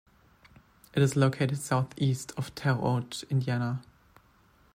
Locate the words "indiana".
3.29-3.83